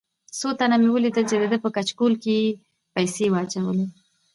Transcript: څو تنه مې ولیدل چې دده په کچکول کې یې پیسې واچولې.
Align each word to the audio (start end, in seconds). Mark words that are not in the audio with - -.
څو 0.39 0.49
تنه 0.59 0.75
مې 0.81 0.89
ولیدل 0.91 1.23
چې 1.29 1.35
دده 1.41 1.57
په 1.63 1.69
کچکول 1.75 2.13
کې 2.23 2.33
یې 2.41 2.57
پیسې 2.95 3.25
واچولې. 3.33 3.85